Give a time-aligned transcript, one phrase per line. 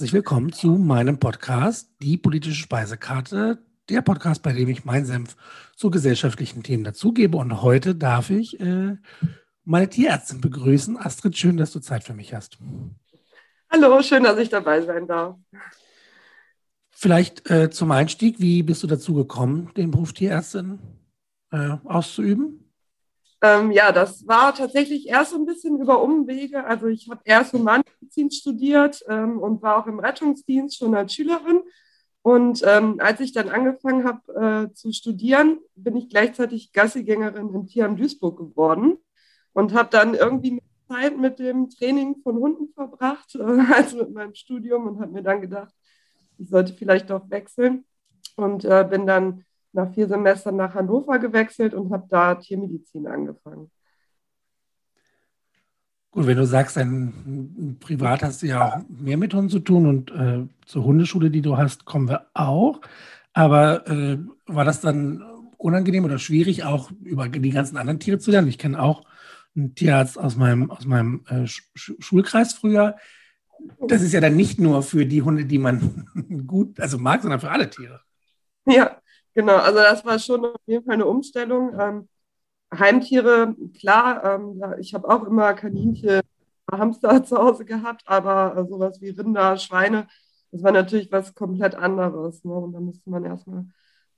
[0.00, 3.58] herzlich willkommen zu meinem Podcast, die politische Speisekarte,
[3.90, 5.36] der Podcast, bei dem ich meinen Senf
[5.76, 7.36] zu gesellschaftlichen Themen dazugebe.
[7.36, 8.96] Und heute darf ich äh,
[9.64, 10.96] meine Tierärztin begrüßen.
[10.96, 12.56] Astrid, schön, dass du Zeit für mich hast.
[13.68, 15.36] Hallo, schön, dass ich dabei sein darf.
[16.88, 20.78] Vielleicht äh, zum Einstieg, wie bist du dazu gekommen, den Beruf Tierärztin
[21.52, 22.59] äh, auszuüben?
[23.42, 26.64] Ähm, ja, das war tatsächlich erst so ein bisschen über Umwege.
[26.64, 31.62] Also ich habe erst Humanmedizin studiert ähm, und war auch im Rettungsdienst schon als Schülerin.
[32.22, 37.66] Und ähm, als ich dann angefangen habe äh, zu studieren, bin ich gleichzeitig Gassigängerin im
[37.66, 38.98] Tierheim Duisburg geworden
[39.54, 43.42] und habe dann irgendwie Zeit mit dem Training von Hunden verbracht, äh,
[43.74, 45.72] also mit meinem Studium und habe mir dann gedacht,
[46.36, 47.84] ich sollte vielleicht doch wechseln
[48.36, 53.70] und äh, bin dann nach vier Semestern nach Hannover gewechselt und habe da Tiermedizin angefangen.
[56.12, 59.86] Gut, wenn du sagst, ein privat hast du ja auch mehr mit Hunden zu tun
[59.86, 62.80] und äh, zur Hundeschule, die du hast, kommen wir auch.
[63.32, 65.22] Aber äh, war das dann
[65.56, 68.48] unangenehm oder schwierig, auch über die ganzen anderen Tiere zu lernen?
[68.48, 69.04] Ich kenne auch
[69.54, 72.96] einen Tierarzt aus meinem, aus meinem äh, Schulkreis früher.
[73.86, 76.08] Das ist ja dann nicht nur für die Hunde, die man
[76.46, 78.00] gut, also mag, sondern für alle Tiere.
[78.66, 78.99] Ja,
[79.34, 81.72] Genau, also das war schon auf jeden Fall eine Umstellung.
[81.78, 82.08] Ähm,
[82.74, 86.22] Heimtiere, klar, ähm, ich habe auch immer Kaninchen,
[86.70, 90.08] Hamster zu Hause gehabt, aber äh, sowas wie Rinder, Schweine,
[90.52, 92.44] das war natürlich was komplett anderes.
[92.44, 92.52] Ne?
[92.54, 93.66] Und da musste man erstmal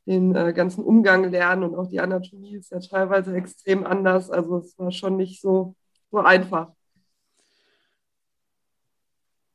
[0.06, 4.30] den äh, ganzen Umgang lernen und auch die Anatomie ist ja teilweise extrem anders.
[4.30, 5.76] Also es war schon nicht so,
[6.10, 6.72] so einfach.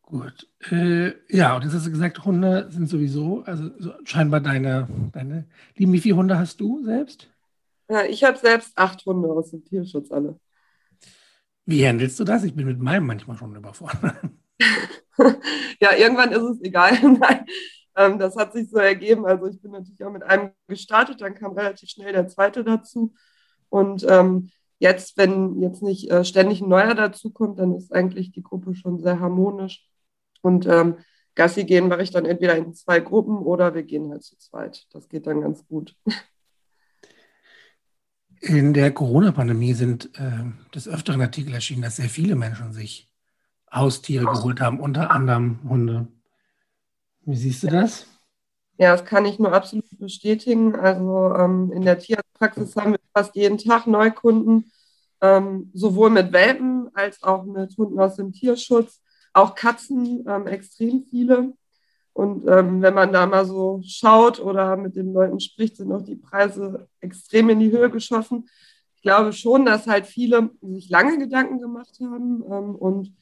[0.10, 0.48] Gut.
[0.72, 5.50] Äh, ja, und jetzt hast du gesagt, Hunde sind sowieso, also so scheinbar deine, deine
[5.76, 5.92] Lieben.
[5.92, 7.30] Wie viele Hunde hast du selbst?
[7.90, 10.40] Ja, ich habe selbst acht Hunde aus dem Tierschutz alle.
[11.66, 12.46] Wie handelst du das?
[12.46, 14.16] Ich bin mit meinem manchmal schon überfordert.
[15.82, 16.94] ja, irgendwann ist es egal.
[17.02, 17.46] Nein,
[17.98, 19.26] ähm, das hat sich so ergeben.
[19.26, 23.14] Also ich bin natürlich auch mit einem gestartet, dann kam relativ schnell der zweite dazu.
[23.68, 28.44] Und ähm, jetzt, wenn jetzt nicht äh, ständig ein neuer dazukommt, dann ist eigentlich die
[28.44, 29.86] Gruppe schon sehr harmonisch.
[30.42, 30.98] Und ähm,
[31.36, 34.88] Gassi gehen mache ich dann entweder in zwei Gruppen oder wir gehen halt zu zweit.
[34.92, 35.96] Das geht dann ganz gut.
[38.40, 40.44] In der Corona-Pandemie sind äh,
[40.74, 43.12] des Öfteren Artikel erschienen, dass sehr viele Menschen sich
[43.74, 46.08] Haustiere geholt haben, unter anderem Hunde.
[47.22, 48.06] Wie siehst du das?
[48.78, 50.76] Ja, das kann ich nur absolut bestätigen.
[50.76, 54.72] Also ähm, in der Tierarztpraxis haben wir fast jeden Tag Neukunden,
[55.22, 59.02] ähm, sowohl mit Welpen als auch mit Hunden aus dem Tierschutz.
[59.34, 61.54] Auch Katzen, ähm, extrem viele.
[62.14, 66.02] Und ähm, wenn man da mal so schaut oder mit den Leuten spricht, sind auch
[66.02, 68.50] die Preise extrem in die Höhe geschossen.
[68.96, 73.14] Ich glaube schon, dass halt viele sich lange Gedanken gemacht haben ähm, und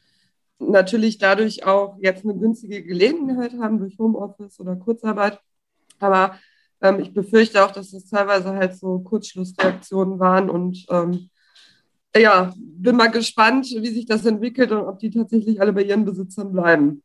[0.59, 5.39] natürlich dadurch auch jetzt eine günstige Gelegenheit haben durch Homeoffice oder Kurzarbeit.
[5.99, 6.39] Aber
[6.81, 11.29] ähm, ich befürchte auch, dass das teilweise halt so Kurzschlussreaktionen waren und ähm,
[12.17, 16.05] ja, bin mal gespannt, wie sich das entwickelt und ob die tatsächlich alle bei ihren
[16.05, 17.03] Besitzern bleiben.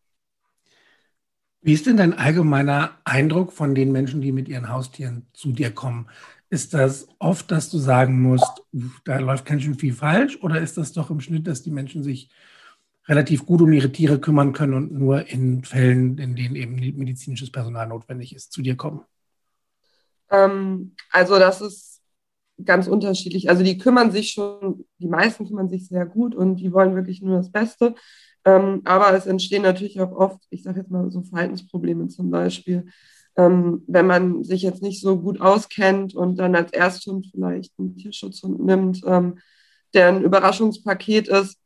[1.63, 5.71] Wie ist denn dein allgemeiner Eindruck von den Menschen, die mit ihren Haustieren zu dir
[5.71, 6.09] kommen?
[6.49, 8.63] Ist das oft, dass du sagen musst,
[9.05, 10.39] da läuft ganz schön viel falsch?
[10.43, 12.31] Oder ist das doch im Schnitt, dass die Menschen sich
[13.07, 17.51] relativ gut um ihre Tiere kümmern können und nur in Fällen, in denen eben medizinisches
[17.51, 19.03] Personal notwendig ist, zu dir kommen?
[20.31, 21.90] Ähm, also das ist
[22.65, 23.49] ganz unterschiedlich.
[23.51, 27.23] Also die kümmern sich schon, die meisten kümmern sich sehr gut und die wollen wirklich
[27.23, 27.95] nur das Beste.
[28.45, 32.87] Ähm, aber es entstehen natürlich auch oft, ich sage jetzt mal so Verhaltensprobleme zum Beispiel,
[33.37, 37.97] ähm, wenn man sich jetzt nicht so gut auskennt und dann als Ersthund vielleicht einen
[37.97, 39.39] Tierschutzhund nimmt, ähm,
[39.95, 41.59] der ein Überraschungspaket ist,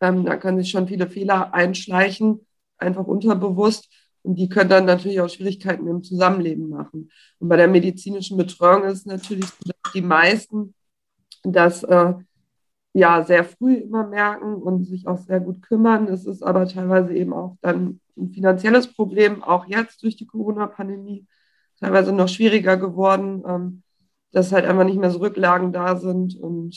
[0.00, 2.46] ähm, da können sich schon viele Fehler einschleichen,
[2.78, 3.88] einfach unterbewusst.
[4.26, 7.10] Und die können dann natürlich auch Schwierigkeiten im Zusammenleben machen.
[7.38, 10.74] Und bei der medizinischen Betreuung ist es natürlich so, dass die meisten
[11.44, 12.14] das äh,
[12.92, 16.08] ja sehr früh immer merken und sich auch sehr gut kümmern.
[16.08, 21.24] Es ist aber teilweise eben auch dann ein finanzielles Problem, auch jetzt durch die Corona-Pandemie,
[21.78, 23.82] teilweise noch schwieriger geworden, ähm,
[24.32, 26.76] dass halt einfach nicht mehr so Rücklagen da sind und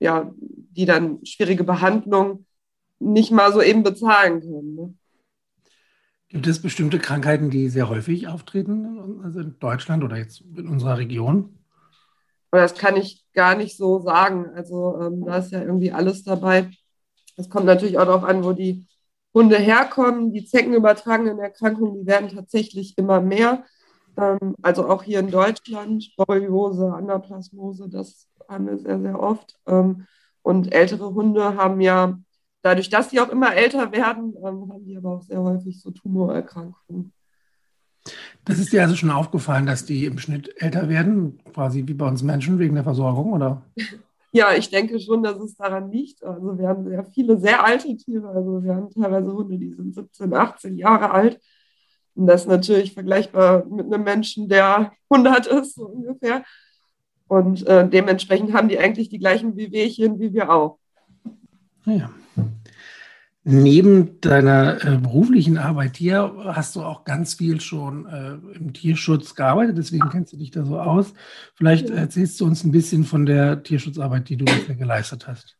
[0.00, 2.44] ja, die dann schwierige Behandlung
[2.98, 4.74] nicht mal so eben bezahlen können.
[4.74, 4.94] Ne?
[6.28, 10.98] Gibt es bestimmte Krankheiten, die sehr häufig auftreten, also in Deutschland oder jetzt in unserer
[10.98, 11.58] Region?
[12.50, 14.46] Das kann ich gar nicht so sagen.
[14.54, 16.70] Also ähm, da ist ja irgendwie alles dabei.
[17.36, 18.86] Es kommt natürlich auch darauf an, wo die
[19.32, 20.32] Hunde herkommen.
[20.32, 23.64] Die zeckenübertragenen Erkrankungen, die werden tatsächlich immer mehr.
[24.18, 29.58] Ähm, also auch hier in Deutschland, Borreliose, Anaplasmose, das haben wir sehr, sehr oft.
[29.66, 30.06] Ähm,
[30.42, 32.18] und ältere Hunde haben ja
[32.62, 35.90] dadurch, dass die auch immer älter werden, ähm, haben die aber auch sehr häufig so
[35.90, 37.12] Tumorerkrankungen.
[38.44, 42.06] Das ist dir also schon aufgefallen, dass die im Schnitt älter werden, quasi wie bei
[42.06, 43.62] uns Menschen wegen der Versorgung, oder?
[44.30, 46.22] Ja, ich denke schon, dass es daran liegt.
[46.22, 48.28] Also wir haben sehr viele sehr alte Tiere.
[48.28, 51.40] Also wir haben teilweise Hunde, die sind 17, 18 Jahre alt.
[52.14, 56.44] Und das ist natürlich vergleichbar mit einem Menschen, der 100 ist, so ungefähr.
[57.26, 60.78] Und äh, dementsprechend haben die eigentlich die gleichen Wehwehchen wie wir auch.
[61.84, 62.10] Ja.
[63.44, 69.34] Neben deiner äh, beruflichen Arbeit hier hast du auch ganz viel schon äh, im Tierschutz
[69.34, 71.14] gearbeitet, deswegen kennst du dich da so aus.
[71.54, 75.56] Vielleicht erzählst du uns ein bisschen von der Tierschutzarbeit, die du bisher geleistet hast.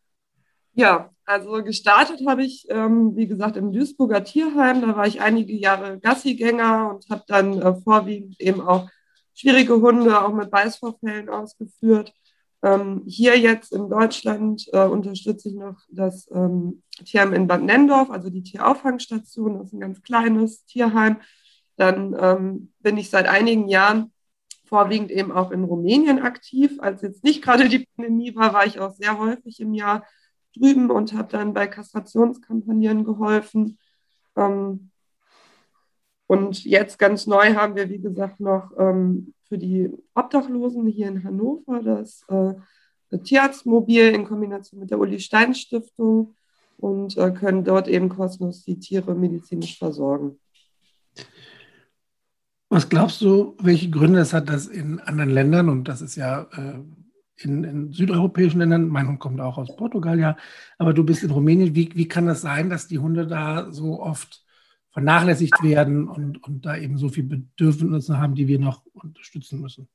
[0.75, 4.83] Ja, also gestartet habe ich, ähm, wie gesagt, im Duisburger Tierheim.
[4.83, 8.89] Da war ich einige Jahre Gassigänger und habe dann äh, vorwiegend eben auch
[9.35, 12.13] schwierige Hunde, auch mit Beißvorfällen ausgeführt.
[12.63, 18.11] Ähm, hier jetzt in Deutschland äh, unterstütze ich noch das ähm, Tierheim in Bad Nendorf,
[18.11, 19.59] also die Tierauffangstation.
[19.59, 21.19] Das ist ein ganz kleines Tierheim.
[21.77, 24.13] Dann ähm, bin ich seit einigen Jahren
[24.65, 26.79] vorwiegend eben auch in Rumänien aktiv.
[26.81, 30.05] Als jetzt nicht gerade die Pandemie war, war ich auch sehr häufig im Jahr
[30.57, 33.79] drüben und habe dann bei Kastrationskampagnen geholfen.
[34.37, 34.91] Ähm,
[36.27, 41.25] und jetzt ganz neu haben wir, wie gesagt, noch ähm, für die Obdachlosen hier in
[41.25, 42.55] Hannover das äh,
[43.19, 46.35] Tierarztmobil in Kombination mit der Uli Stein Stiftung
[46.77, 50.39] und äh, können dort eben kostenlos die Tiere medizinisch versorgen.
[52.71, 56.43] Was glaubst du, welche Gründe es hat, dass in anderen Ländern, und das ist ja
[56.53, 56.81] äh,
[57.37, 60.37] in, in, südeuropäischen Ländern, mein Hund kommt auch aus Portugal, ja,
[60.77, 64.03] aber du bist in Rumänien, wie, wie kann das sein, dass die Hunde da so
[64.03, 64.45] oft
[64.99, 69.89] vernachlässigt werden und, und da eben so viele Bedürfnisse haben, die wir noch unterstützen müssen?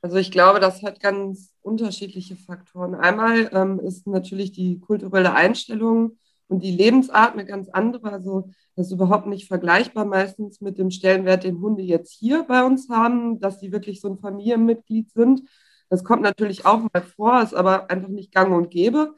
[0.00, 2.94] Also ich glaube, das hat ganz unterschiedliche Faktoren.
[2.94, 6.16] Einmal ähm, ist natürlich die kulturelle Einstellung
[6.48, 8.10] und die Lebensart eine ganz andere.
[8.10, 12.64] Also das ist überhaupt nicht vergleichbar meistens mit dem Stellenwert, den Hunde jetzt hier bei
[12.64, 15.42] uns haben, dass sie wirklich so ein Familienmitglied sind.
[15.90, 19.16] Das kommt natürlich auch mal vor, ist aber einfach nicht gang und gäbe.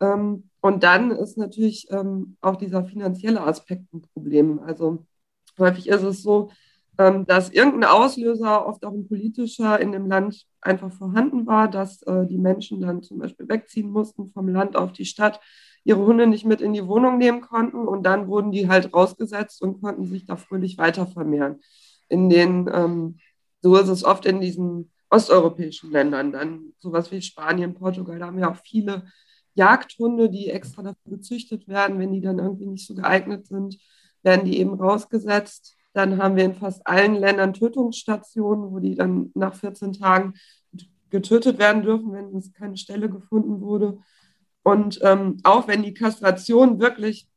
[0.00, 4.60] Ähm, und dann ist natürlich ähm, auch dieser finanzielle Aspekt ein Problem.
[4.60, 5.04] Also
[5.58, 6.52] häufig ist es so,
[6.96, 12.00] ähm, dass irgendein Auslöser, oft auch ein politischer, in dem Land einfach vorhanden war, dass
[12.04, 15.38] äh, die Menschen dann zum Beispiel wegziehen mussten vom Land auf die Stadt,
[15.84, 19.60] ihre Hunde nicht mit in die Wohnung nehmen konnten und dann wurden die halt rausgesetzt
[19.60, 21.60] und konnten sich da fröhlich weiter vermehren.
[22.08, 23.18] In den, ähm,
[23.60, 28.38] so ist es oft in diesen osteuropäischen Ländern, dann sowas wie Spanien, Portugal, da haben
[28.38, 29.02] wir auch viele
[29.54, 33.78] Jagdhunde, die extra dafür gezüchtet werden, wenn die dann irgendwie nicht so geeignet sind,
[34.22, 35.76] werden die eben rausgesetzt.
[35.92, 40.34] Dann haben wir in fast allen Ländern Tötungsstationen, wo die dann nach 14 Tagen
[41.10, 43.98] getötet werden dürfen, wenn es keine Stelle gefunden wurde.
[44.64, 47.28] Und ähm, auch wenn die Kastration wirklich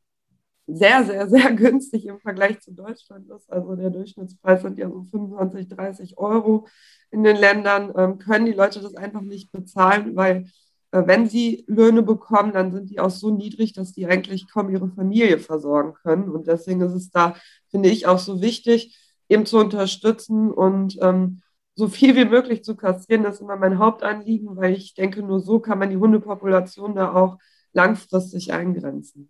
[0.66, 5.04] sehr, sehr, sehr günstig im Vergleich zu Deutschland ist, also der Durchschnittspreis sind ja so
[5.04, 6.66] 25, 30 Euro
[7.10, 10.46] in den Ländern, ähm, können die Leute das einfach nicht bezahlen, weil
[10.90, 14.88] wenn sie Löhne bekommen, dann sind die auch so niedrig, dass die eigentlich kaum ihre
[14.88, 16.28] Familie versorgen können.
[16.30, 17.36] Und deswegen ist es da,
[17.70, 18.96] finde ich, auch so wichtig,
[19.28, 21.42] eben zu unterstützen und ähm,
[21.74, 23.22] so viel wie möglich zu kastrieren.
[23.22, 27.12] Das ist immer mein Hauptanliegen, weil ich denke, nur so kann man die Hundepopulation da
[27.12, 27.38] auch
[27.72, 29.28] langfristig eingrenzen.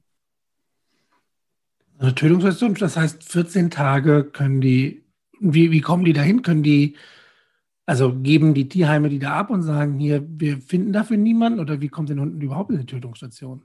[1.98, 5.04] Eine Tötungsversion, das heißt, 14 Tage können die,
[5.40, 6.42] wie, wie kommen die dahin?
[6.42, 6.96] Können die
[7.88, 11.80] also geben die Tierheime die da ab und sagen, hier, wir finden dafür niemanden oder
[11.80, 13.62] wie kommt den Hunden überhaupt in die Tötungsstation?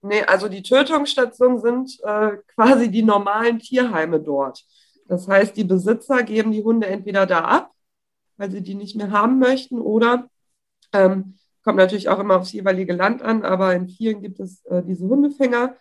[0.00, 4.64] Nee, also die Tötungsstationen sind äh, quasi die normalen Tierheime dort.
[5.08, 7.70] Das heißt, die Besitzer geben die Hunde entweder da ab,
[8.38, 10.30] weil sie die nicht mehr haben möchten, oder
[10.94, 14.82] ähm, kommt natürlich auch immer aufs jeweilige Land an, aber in vielen gibt es äh,
[14.82, 15.76] diese Hundefänger,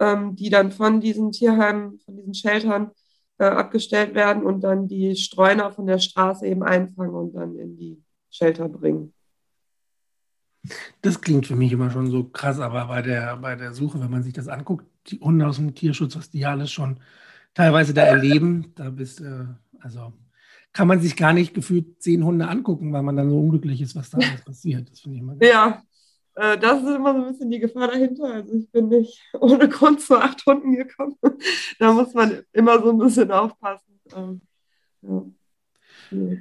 [0.00, 2.90] ähm, die dann von diesen Tierheimen, von diesen Sheltern
[3.40, 7.76] äh, abgestellt werden und dann die Streuner von der Straße eben einfangen und dann in
[7.76, 9.12] die Shelter bringen.
[11.00, 14.10] Das klingt für mich immer schon so krass, aber bei der, bei der Suche, wenn
[14.10, 17.00] man sich das anguckt, die Hunde aus dem Tierschutz, was die alles schon
[17.54, 19.46] teilweise da erleben, da bist äh,
[19.80, 20.12] also
[20.72, 23.96] kann man sich gar nicht gefühlt zehn Hunde angucken, weil man dann so unglücklich ist,
[23.96, 24.90] was da alles passiert.
[24.90, 25.82] Das finde ich immer Ja,
[26.34, 28.24] äh, das ist immer so ein bisschen die Gefahr dahinter.
[28.24, 31.16] Also ich bin nicht ohne Grund zu acht Hunden gekommen.
[31.78, 34.00] da muss man immer so ein bisschen aufpassen.
[34.14, 34.40] Ähm,
[35.02, 36.36] ja.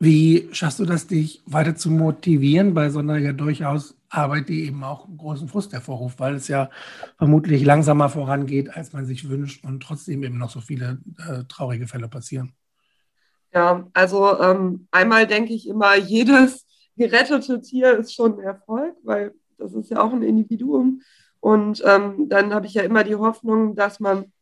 [0.00, 4.66] Wie schaffst du das, dich weiter zu motivieren bei so einer ja durchaus Arbeit, die
[4.66, 6.70] eben auch großen Frust hervorruft, weil es ja
[7.16, 11.86] vermutlich langsamer vorangeht, als man sich wünscht und trotzdem eben noch so viele äh, traurige
[11.86, 12.54] Fälle passieren?
[13.52, 16.66] Ja, also ähm, einmal denke ich immer, jedes
[16.96, 21.02] gerettete Tier ist schon ein Erfolg, weil das ist ja auch ein Individuum.
[21.40, 24.32] Und ähm, dann habe ich ja immer die Hoffnung, dass man,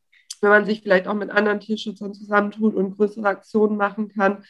[0.41, 4.45] wenn man sich vielleicht auch mit anderen Tierschützern zusammentut und größere Aktionen machen kann.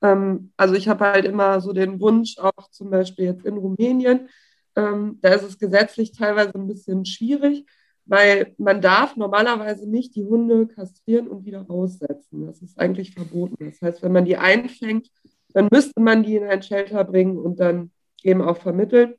[0.00, 4.28] Ähm, also ich habe halt immer so den Wunsch, auch zum Beispiel jetzt in Rumänien,
[4.76, 7.66] ähm, da ist es gesetzlich teilweise ein bisschen schwierig,
[8.04, 12.46] weil man darf normalerweise nicht die Hunde kastrieren und wieder raussetzen.
[12.46, 13.56] Das ist eigentlich verboten.
[13.58, 15.10] Das heißt, wenn man die einfängt,
[15.50, 17.90] dann müsste man die in ein Shelter bringen und dann
[18.22, 19.14] eben auch vermitteln.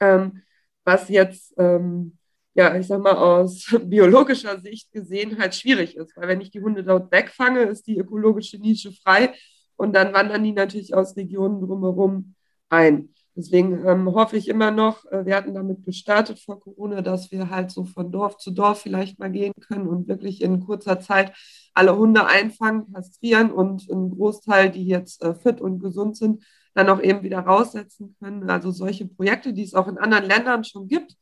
[0.00, 0.42] Ähm,
[0.84, 2.16] was jetzt, ähm,
[2.54, 6.60] ja, ich sag mal, aus biologischer Sicht gesehen halt schwierig ist, weil wenn ich die
[6.60, 9.34] Hunde dort wegfange, ist die ökologische Nische frei
[9.76, 12.34] und dann wandern die natürlich aus Regionen drumherum
[12.68, 13.10] ein.
[13.36, 17.50] Deswegen ähm, hoffe ich immer noch, äh, wir hatten damit gestartet vor Corona, dass wir
[17.50, 21.32] halt so von Dorf zu Dorf vielleicht mal gehen können und wirklich in kurzer Zeit
[21.74, 26.88] alle Hunde einfangen, kastrieren und einen Großteil, die jetzt äh, fit und gesund sind, dann
[26.88, 28.48] auch eben wieder raussetzen können.
[28.48, 31.14] Also solche Projekte, die es auch in anderen Ländern schon gibt,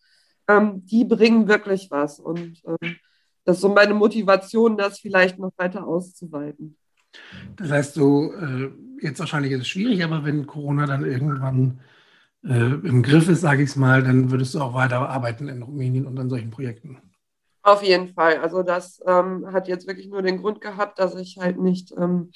[0.46, 2.20] ähm, die bringen wirklich was.
[2.20, 2.96] Und ähm,
[3.44, 6.76] das ist so meine Motivation, das vielleicht noch weiter auszuweiten.
[7.56, 11.80] Das heißt, so äh, jetzt wahrscheinlich ist es schwierig, aber wenn Corona dann irgendwann
[12.44, 16.06] im Griff ist, sage ich es mal, dann würdest du auch weiter arbeiten in Rumänien
[16.06, 16.98] und an solchen Projekten.
[17.62, 18.38] Auf jeden Fall.
[18.38, 22.30] Also das ähm, hat jetzt wirklich nur den Grund gehabt, dass ich halt nicht ähm,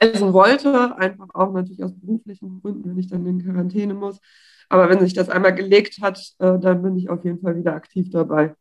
[0.00, 4.20] reisen wollte, einfach auch natürlich aus beruflichen Gründen, wenn ich dann in Quarantäne muss.
[4.68, 7.74] Aber wenn sich das einmal gelegt hat, äh, dann bin ich auf jeden Fall wieder
[7.74, 8.54] aktiv dabei.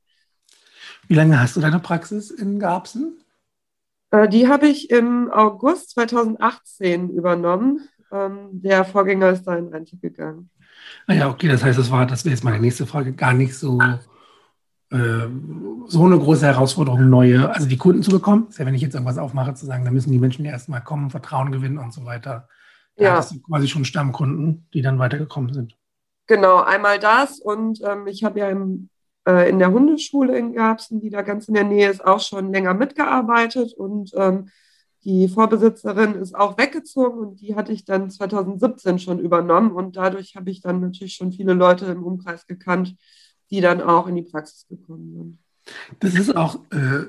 [1.08, 3.18] Wie lange hast du deine Praxis in Garbsen?
[4.12, 7.90] Äh, die habe ich im August 2018 übernommen.
[8.12, 10.52] Ähm, der Vorgänger ist da in Rente gegangen.
[11.08, 13.56] Ah ja, okay, das heißt, das war, das wäre jetzt meine nächste Frage, gar nicht
[13.56, 13.80] so,
[14.92, 15.28] äh,
[15.88, 18.48] so eine große Herausforderung, neue, also die Kunden zu bekommen.
[18.50, 20.84] ist ja, wenn ich jetzt irgendwas aufmache, zu sagen, da müssen die Menschen ja erstmal
[20.84, 22.50] kommen, Vertrauen gewinnen und so weiter.
[22.98, 23.16] Da ja.
[23.16, 25.78] hast du quasi schon Stammkunden, die dann weitergekommen sind.
[26.28, 28.90] Genau, einmal das und ähm, ich habe ja im,
[29.26, 32.52] äh, in der Hundeschule in Garbsen, die da ganz in der Nähe ist, auch schon
[32.52, 34.50] länger mitgearbeitet und ähm,
[35.08, 40.36] die Vorbesitzerin ist auch weggezogen und die hatte ich dann 2017 schon übernommen und dadurch
[40.36, 42.94] habe ich dann natürlich schon viele Leute im Umkreis gekannt,
[43.50, 45.40] die dann auch in die Praxis gekommen sind.
[46.02, 47.06] Das ist auch, äh,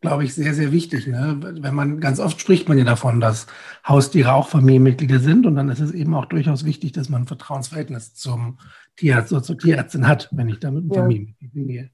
[0.00, 1.06] glaube ich, sehr, sehr wichtig.
[1.06, 1.36] Ne?
[1.60, 3.46] Wenn man ganz oft spricht man ja davon, dass
[3.86, 7.26] Haustiere auch Familienmitglieder sind und dann ist es eben auch durchaus wichtig, dass man ein
[7.26, 8.58] Vertrauensverhältnis zum
[8.96, 11.00] Tierarzt oder zur Tierärztin hat, wenn ich da mit einem ja.
[11.02, 11.90] Familienmitglied gehe.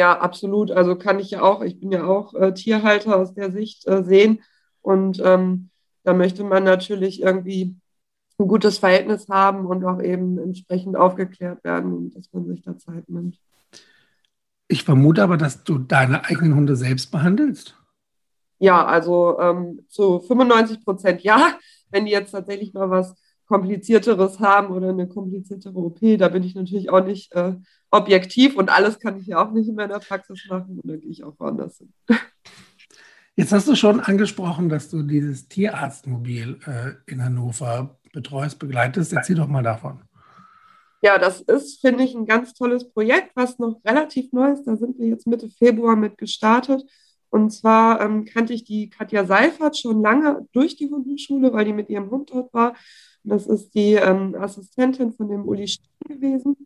[0.00, 0.70] Ja, absolut.
[0.70, 4.02] Also kann ich ja auch, ich bin ja auch äh, Tierhalter aus der Sicht äh,
[4.02, 4.40] sehen.
[4.80, 5.68] Und ähm,
[6.04, 7.76] da möchte man natürlich irgendwie
[8.38, 12.78] ein gutes Verhältnis haben und auch eben entsprechend aufgeklärt werden und dass man sich da
[12.78, 13.38] Zeit nimmt.
[14.68, 17.76] Ich vermute aber, dass du deine eigenen Hunde selbst behandelst.
[18.58, 21.58] Ja, also ähm, zu 95 Prozent ja.
[21.90, 23.14] Wenn die jetzt tatsächlich mal was
[23.50, 27.54] komplizierteres haben oder eine kompliziertere OP, da bin ich natürlich auch nicht äh,
[27.90, 31.10] objektiv und alles kann ich ja auch nicht in meiner Praxis machen und da gehe
[31.10, 31.92] ich auch woanders hin.
[33.34, 39.12] Jetzt hast du schon angesprochen, dass du dieses Tierarztmobil äh, in Hannover betreust, begleitest.
[39.12, 40.02] Erzähl doch mal davon.
[41.02, 44.64] Ja, das ist, finde ich, ein ganz tolles Projekt, was noch relativ neu ist.
[44.64, 46.84] Da sind wir jetzt Mitte Februar mit gestartet.
[47.30, 51.72] Und zwar ähm, kannte ich die Katja Seifert schon lange durch die Hundeschule, weil die
[51.72, 52.74] mit ihrem Hund dort war.
[53.22, 56.56] Das ist die ähm, Assistentin von dem Uli Stein gewesen.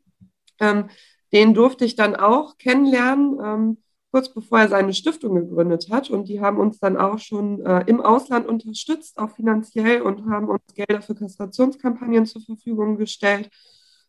[0.61, 0.89] Ähm,
[1.33, 3.79] den durfte ich dann auch kennenlernen, ähm,
[4.13, 6.09] kurz bevor er seine Stiftung gegründet hat.
[6.09, 10.49] Und die haben uns dann auch schon äh, im Ausland unterstützt, auch finanziell, und haben
[10.49, 13.51] uns Gelder für Kastrationskampagnen zur Verfügung gestellt.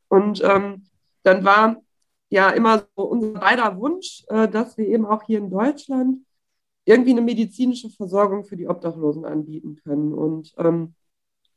[0.07, 0.85] Und ähm,
[1.23, 1.77] dann war
[2.29, 6.19] ja immer so unser beider Wunsch, äh, dass wir eben auch hier in Deutschland
[6.85, 10.13] irgendwie eine medizinische Versorgung für die Obdachlosen anbieten können.
[10.13, 10.93] Und ähm,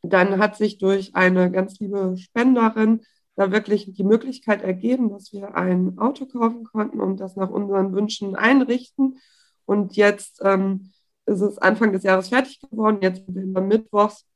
[0.02, 3.02] dann hat sich durch eine ganz liebe Spenderin
[3.36, 7.92] da wirklich die Möglichkeit ergeben, dass wir ein Auto kaufen konnten und das nach unseren
[7.92, 9.18] Wünschen einrichten.
[9.64, 10.90] Und jetzt ähm,
[11.26, 12.98] ist es Anfang des Jahres fertig geworden.
[13.00, 14.26] Jetzt sind wir mittwochs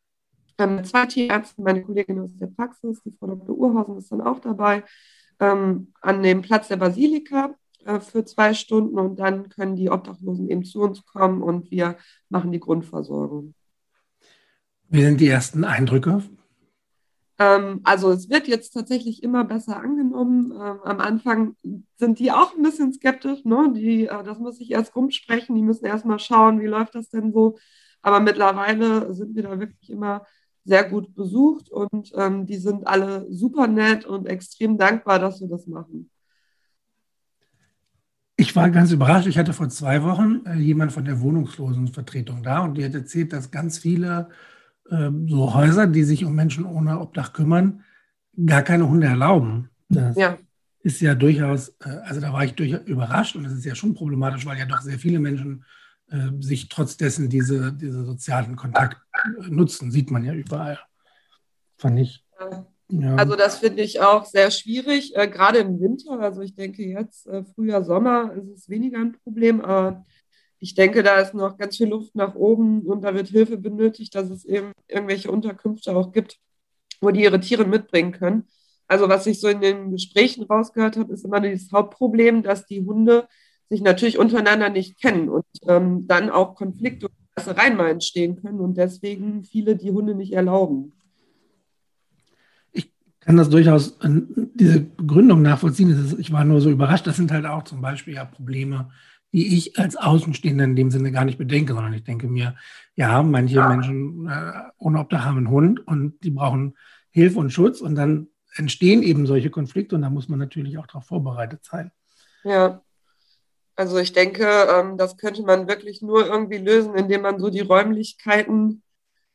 [0.59, 3.57] ähm, zwei Tierärzte, meine Kollegin aus der Praxis, die Frau Dr.
[3.57, 4.85] Urhausen ist dann auch dabei,
[5.41, 7.55] ähm, an dem Platz der Basilika
[7.85, 11.97] äh, für zwei Stunden und dann können die Obdachlosen eben zu uns kommen und wir
[12.29, 13.55] machen die Grundversorgung.
[14.93, 16.23] Wie sind die ersten Eindrücke
[17.39, 20.53] ähm, also es wird jetzt tatsächlich immer besser angenommen.
[20.53, 21.57] Ähm, am Anfang
[21.97, 23.45] sind die auch ein bisschen skeptisch.
[23.45, 23.73] Ne?
[23.75, 25.57] Die, äh, das muss ich erst rumsprechen.
[25.57, 27.59] Die müssen erst mal schauen, wie läuft das denn so.
[28.03, 30.27] Aber mittlerweile sind wir da wirklich immer
[30.65, 35.49] sehr gut besucht und ähm, die sind alle super nett und extrem dankbar, dass wir
[35.49, 36.11] das machen.
[38.37, 39.27] Ich war ganz überrascht.
[39.27, 43.33] Ich hatte vor zwei Wochen äh, jemand von der Wohnungslosenvertretung da und die hat erzählt,
[43.33, 44.29] dass ganz viele
[45.27, 47.83] so Häuser, die sich um Menschen ohne Obdach kümmern,
[48.47, 49.71] gar keine Hunde erlauben.
[49.89, 50.39] Das, ja.
[50.83, 53.95] ist ja durchaus, äh, also da war ich durchaus überrascht und es ist ja schon
[53.95, 55.65] problematisch, weil ja doch sehr viele Menschen
[56.11, 58.99] äh, sich trotz dessen diese, diese sozialen Kontakt
[59.49, 60.79] nutzen, sieht man ja überall.
[61.77, 62.25] Fand ich.
[62.89, 63.17] Ja.
[63.17, 66.21] Also das finde ich auch sehr schwierig, äh, gerade im Winter.
[66.21, 70.05] Also ich denke jetzt, äh, Frühjahr, Sommer ist es weniger ein Problem, aber
[70.63, 74.15] ich denke, da ist noch ganz viel Luft nach oben und da wird Hilfe benötigt,
[74.15, 76.39] dass es eben irgendwelche Unterkünfte auch gibt,
[77.01, 78.45] wo die ihre Tiere mitbringen können.
[78.87, 82.85] Also was ich so in den Gesprächen rausgehört habe, ist immer das Hauptproblem, dass die
[82.85, 83.27] Hunde
[83.71, 88.61] sich natürlich untereinander nicht kennen und ähm, dann auch Konflikte und Rassereien mal entstehen können
[88.61, 90.93] und deswegen viele die Hunde nicht erlauben.
[92.71, 93.99] Ich kann das durchaus,
[94.55, 96.17] diese Begründung nachvollziehen.
[96.21, 97.09] Ich war nur so überrascht.
[97.09, 98.91] Das sind halt auch zum Beispiel ja Probleme,
[99.33, 102.55] die ich als Außenstehender in dem Sinne gar nicht bedenke, sondern ich denke mir,
[102.95, 103.69] ja, manche ja.
[103.69, 106.77] Menschen äh, ohne Obdach haben einen Hund und die brauchen
[107.11, 110.87] Hilfe und Schutz und dann entstehen eben solche Konflikte und da muss man natürlich auch
[110.87, 111.91] darauf vorbereitet sein.
[112.45, 112.83] Ja,
[113.75, 117.61] also ich denke, ähm, das könnte man wirklich nur irgendwie lösen, indem man so die
[117.61, 118.83] Räumlichkeiten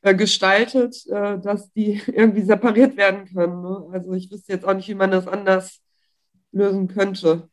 [0.02, 3.62] äh, gestaltet, äh, dass die irgendwie separiert werden können.
[3.62, 3.88] Ne?
[3.92, 5.82] Also ich wüsste jetzt auch nicht, wie man das anders
[6.52, 7.50] lösen könnte.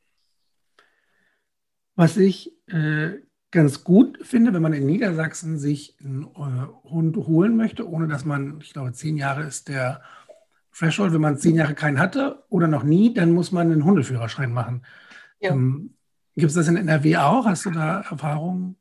[1.96, 3.20] Was ich äh,
[3.50, 8.24] ganz gut finde, wenn man in Niedersachsen sich einen äh, Hund holen möchte, ohne dass
[8.24, 10.02] man, ich glaube, zehn Jahre ist der
[10.76, 14.52] Threshold, wenn man zehn Jahre keinen hatte oder noch nie, dann muss man einen Hundeführerschein
[14.52, 14.84] machen.
[15.40, 15.52] Ja.
[15.52, 15.94] Ähm,
[16.34, 17.46] Gibt es das in NRW auch?
[17.46, 18.76] Hast du da Erfahrungen?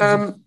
[0.00, 0.44] Ähm,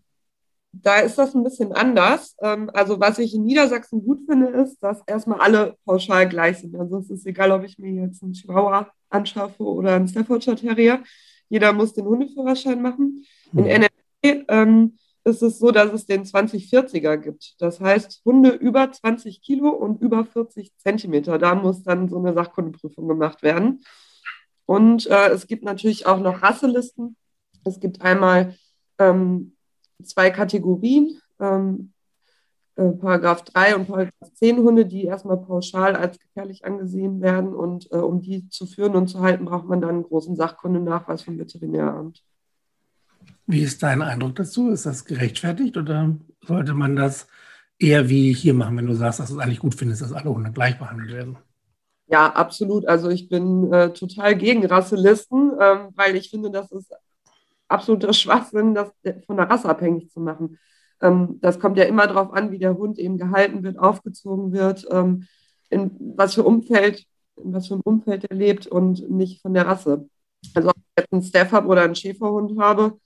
[0.71, 2.35] da ist das ein bisschen anders.
[2.41, 6.75] Ähm, also was ich in Niedersachsen gut finde, ist, dass erstmal alle pauschal gleich sind.
[6.75, 11.01] Also es ist egal, ob ich mir jetzt einen Chihuahua anschaffe oder einen Staffordshire Terrier.
[11.49, 13.25] Jeder muss den Hundeführerschein machen.
[13.53, 13.65] In hm.
[13.65, 17.55] NRW ähm, ist es so, dass es den 2040er gibt.
[17.59, 21.37] Das heißt, Hunde über 20 Kilo und über 40 Zentimeter.
[21.37, 23.81] Da muss dann so eine Sachkundenprüfung gemacht werden.
[24.65, 27.17] Und äh, es gibt natürlich auch noch Rasselisten.
[27.63, 28.55] Es gibt einmal
[28.99, 29.55] ähm,
[30.03, 31.93] zwei Kategorien, ähm,
[32.77, 37.53] äh, Paragraph 3 und Paragraph 10 Hunde, die erstmal pauschal als gefährlich angesehen werden.
[37.53, 41.23] Und äh, um die zu führen und zu halten, braucht man dann einen großen Sachkundennachweis
[41.23, 42.23] vom Veterinäramt.
[43.47, 44.69] Wie ist dein Eindruck dazu?
[44.69, 47.27] Ist das gerechtfertigt oder sollte man das
[47.79, 50.29] eher wie hier machen, wenn du sagst, dass du es eigentlich gut findest, dass alle
[50.29, 51.37] Hunde gleich behandelt werden?
[52.07, 52.87] Ja, absolut.
[52.87, 56.93] Also ich bin äh, total gegen Rasselisten, ähm, weil ich finde, das ist
[57.67, 58.91] absoluter Schwachsinn, das
[59.25, 60.57] von der Rasse abhängig zu machen.
[61.01, 64.85] Ähm, das kommt ja immer darauf an, wie der Hund eben gehalten wird, aufgezogen wird,
[64.91, 65.25] ähm,
[65.69, 67.05] in was für Umfeld,
[67.43, 70.07] in was für ein Umfeld er lebt und nicht von der Rasse.
[70.53, 72.97] Also ob ich jetzt einen Staff habe oder einen Schäferhund habe,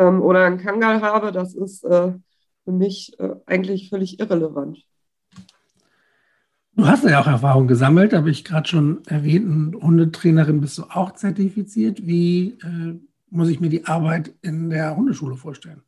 [0.00, 2.12] ähm, oder einen Kangal habe, das ist äh,
[2.64, 4.82] für mich äh, eigentlich völlig irrelevant.
[6.74, 9.74] Du hast ja auch Erfahrung gesammelt, habe ich gerade schon erwähnt.
[9.74, 12.06] Und Hundetrainerin bist du auch zertifiziert.
[12.06, 12.98] Wie äh,
[13.28, 15.82] muss ich mir die Arbeit in der Hundeschule vorstellen?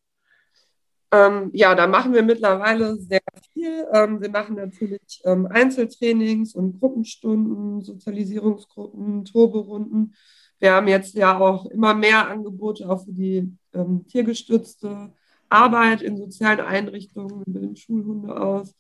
[1.13, 3.21] Ähm, ja, da machen wir mittlerweile sehr
[3.53, 3.87] viel.
[3.93, 10.15] Ähm, wir machen natürlich ähm, Einzeltrainings und Gruppenstunden, Sozialisierungsgruppen, Turborunden.
[10.59, 15.13] Wir haben jetzt ja auch immer mehr Angebote auch für die ähm, tiergestützte
[15.51, 18.75] Arbeit in sozialen Einrichtungen, wir bilden Schulhunde aus.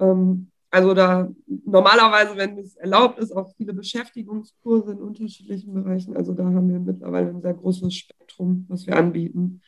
[0.00, 6.16] Ähm, also da normalerweise, wenn es erlaubt ist, auch viele Beschäftigungskurse in unterschiedlichen Bereichen.
[6.16, 9.62] Also da haben wir mittlerweile ein sehr großes Spektrum, was wir anbieten.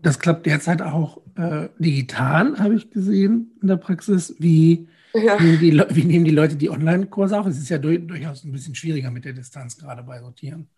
[0.00, 4.34] Das klappt derzeit auch äh, digital, habe ich gesehen in der Praxis.
[4.38, 5.40] Wie, ja.
[5.40, 7.46] nehmen, die, wie nehmen die Leute die Online-Kurse auf?
[7.46, 10.68] Es ist ja durchaus ein bisschen schwieriger mit der Distanz, gerade bei Sortieren.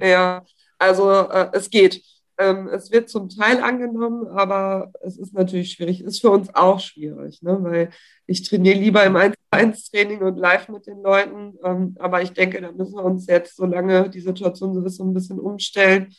[0.00, 0.44] Ja,
[0.78, 2.02] also äh, es geht.
[2.38, 6.02] Ähm, es wird zum Teil angenommen, aber es ist natürlich schwierig.
[6.02, 7.58] Ist für uns auch schwierig, ne?
[7.60, 7.90] weil
[8.26, 11.58] ich trainiere lieber im 1-1-Training und live mit den Leuten.
[11.62, 15.04] Ähm, aber ich denke, da müssen wir uns jetzt, solange die Situation so ist, so
[15.04, 16.14] ein bisschen umstellen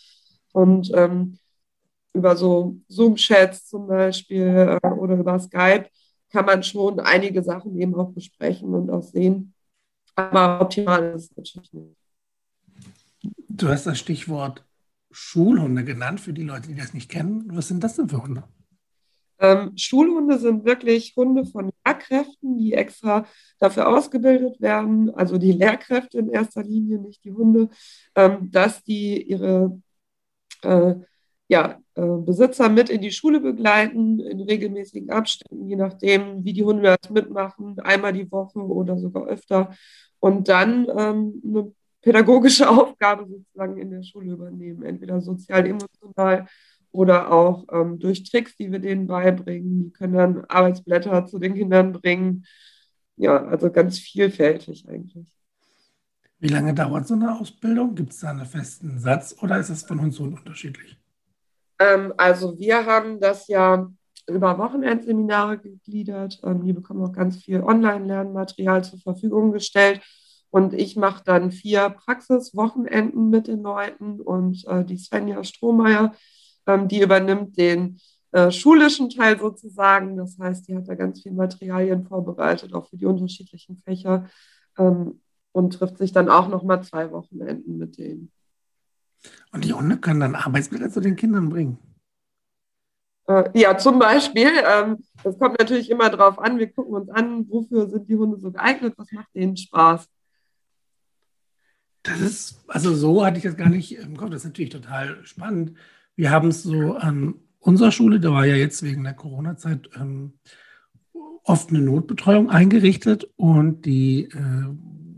[0.53, 1.39] und ähm,
[2.13, 5.89] über so Zoom-Chats zum Beispiel äh, oder über Skype
[6.31, 9.53] kann man schon einige Sachen eben auch besprechen und auch sehen.
[10.15, 11.95] Aber optimal ist es natürlich nicht.
[13.49, 14.63] Du hast das Stichwort
[15.11, 17.45] Schulhunde genannt, für die Leute, die das nicht kennen.
[17.55, 18.43] Was sind das denn für Hunde?
[19.39, 23.25] Ähm, Schulhunde sind wirklich Hunde von Lehrkräften, die extra
[23.59, 27.69] dafür ausgebildet werden, also die Lehrkräfte in erster Linie, nicht die Hunde,
[28.15, 29.81] ähm, dass die ihre
[30.63, 30.95] äh,
[31.53, 36.63] ja, äh, Besitzer mit in die Schule begleiten, in regelmäßigen Abständen, je nachdem, wie die
[36.63, 39.69] Hunde das mitmachen, einmal die Woche oder sogar öfter.
[40.19, 46.47] Und dann ähm, eine pädagogische Aufgabe sozusagen in der Schule übernehmen, entweder sozial, emotional
[46.91, 49.83] oder auch ähm, durch Tricks, die wir denen beibringen.
[49.83, 52.45] Die können dann Arbeitsblätter zu den Kindern bringen.
[53.15, 55.27] Ja, also ganz vielfältig eigentlich.
[56.39, 57.93] Wie lange dauert so eine Ausbildung?
[57.93, 60.97] Gibt es da einen festen Satz oder ist es von zu Hund unterschiedlich?
[61.83, 63.89] Ähm, also wir haben das ja
[64.27, 66.39] über Wochenendseminare gegliedert.
[66.43, 70.01] Ähm, die bekommen auch ganz viel Online-Lernmaterial zur Verfügung gestellt.
[70.49, 76.13] Und ich mache dann vier Praxiswochenenden mit den Leuten und äh, die Svenja Strohmeier,
[76.67, 77.99] ähm, die übernimmt den
[78.31, 80.15] äh, schulischen Teil sozusagen.
[80.15, 84.29] Das heißt, die hat da ganz viele Materialien vorbereitet, auch für die unterschiedlichen Fächer
[84.77, 85.19] ähm,
[85.53, 88.31] und trifft sich dann auch noch mal zwei Wochenenden mit denen.
[89.51, 91.77] Und die Hunde können dann Arbeitsbilder zu den Kindern bringen.
[93.27, 94.49] Äh, ja, zum Beispiel.
[94.65, 96.59] Ähm, das kommt natürlich immer darauf an.
[96.59, 100.09] Wir gucken uns an, wofür sind die Hunde so geeignet, was macht denen Spaß.
[102.03, 104.31] Das ist, also so hatte ich das gar nicht im Kopf.
[104.31, 105.77] Das ist natürlich total spannend.
[106.15, 110.33] Wir haben es so an unserer Schule, da war ja jetzt wegen der Corona-Zeit ähm,
[111.43, 114.65] oft eine Notbetreuung eingerichtet und die äh,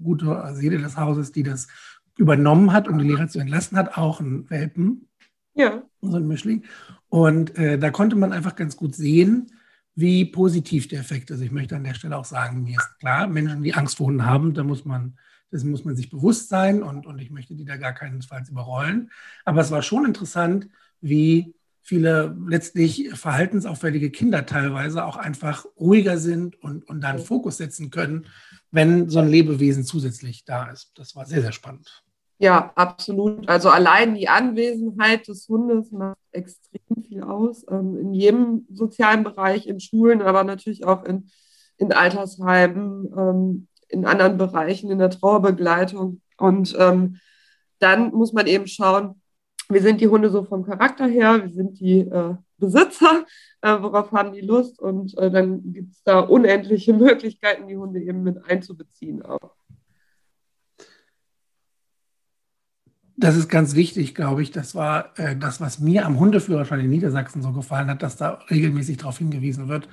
[0.04, 1.68] gute Seele des Hauses, die das
[2.18, 5.08] übernommen hat, um die Lehrer zu entlassen, hat auch einen Welpen.
[5.54, 5.84] Ja.
[6.02, 6.64] So ein Mischling.
[7.10, 9.52] Und äh, da konnte man einfach ganz gut sehen,
[9.96, 11.42] wie positiv der Effekt ist.
[11.42, 14.26] Ich möchte an der Stelle auch sagen, mir ist klar, Menschen, die Angst vor Hunden
[14.26, 15.18] haben, da muss man
[15.52, 19.10] das muss man sich bewusst sein und, und ich möchte die da gar keinesfalls überrollen.
[19.46, 20.68] Aber es war schon interessant,
[21.02, 27.58] wie viele letztlich verhaltensauffällige Kinder teilweise auch einfach ruhiger sind und, und da einen Fokus
[27.58, 28.26] setzen können,
[28.72, 30.92] wenn so ein Lebewesen zusätzlich da ist.
[30.96, 32.04] Das war sehr, sehr spannend.
[32.38, 33.48] Ja, absolut.
[33.48, 37.66] Also allein die Anwesenheit des Hundes macht extrem viel aus.
[37.70, 41.30] Ähm, in jedem sozialen Bereich, in Schulen, aber natürlich auch in,
[41.78, 46.22] in Altersheimen, ähm, in anderen Bereichen, in der Trauerbegleitung.
[46.38, 47.20] Und ähm,
[47.80, 49.22] dann muss man eben schauen,
[49.70, 53.26] wie sind die Hunde so vom Charakter her, wie sind die äh, Besitzer,
[53.62, 58.02] äh, worauf haben die Lust und äh, dann gibt es da unendliche Möglichkeiten, die Hunde
[58.02, 59.56] eben mit einzubeziehen auch.
[63.18, 64.52] Das ist ganz wichtig, glaube ich.
[64.52, 68.40] Das war äh, das, was mir am Hundeführerschein in Niedersachsen so gefallen hat, dass da
[68.50, 69.88] regelmäßig darauf hingewiesen wird,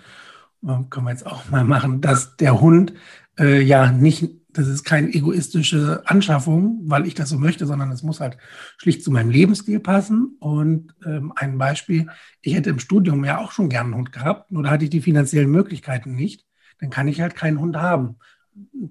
[0.90, 2.94] können wir jetzt auch mal machen, dass der Hund
[3.38, 8.02] äh, ja nicht, das ist keine egoistische Anschaffung, weil ich das so möchte, sondern es
[8.02, 8.38] muss halt
[8.76, 10.36] schlicht zu meinem Lebensstil passen.
[10.38, 12.08] Und ähm, ein Beispiel,
[12.42, 14.90] ich hätte im Studium ja auch schon gern einen Hund gehabt, nur da hatte ich
[14.90, 16.44] die finanziellen Möglichkeiten nicht.
[16.78, 18.18] Dann kann ich halt keinen Hund haben.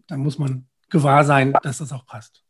[0.08, 2.44] Dann muss man gewahr sein, dass das auch passt.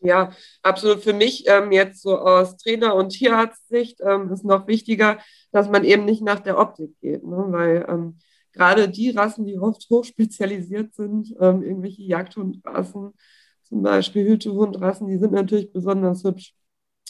[0.00, 0.30] Ja,
[0.62, 1.02] absolut.
[1.02, 5.18] Für mich ähm, jetzt so aus Trainer- und Tierarztsicht ähm, ist noch wichtiger,
[5.50, 7.44] dass man eben nicht nach der Optik geht, ne?
[7.48, 8.18] weil ähm,
[8.52, 13.12] gerade die Rassen, die oft hochspezialisiert sind, ähm, irgendwelche Jagdhundrassen,
[13.64, 16.54] zum Beispiel Hütehundrassen, die sind natürlich besonders hübsch.